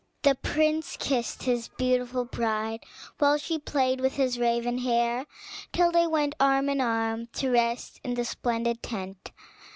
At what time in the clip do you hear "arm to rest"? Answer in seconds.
6.81-8.01